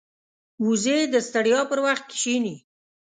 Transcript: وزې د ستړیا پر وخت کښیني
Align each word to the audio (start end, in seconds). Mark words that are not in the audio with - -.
وزې 0.65 0.97
د 1.13 1.15
ستړیا 1.27 1.61
پر 1.69 1.79
وخت 1.85 2.03
کښیني 2.11 2.55